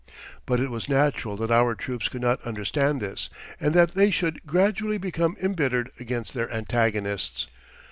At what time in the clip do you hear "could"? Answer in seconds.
2.09-2.21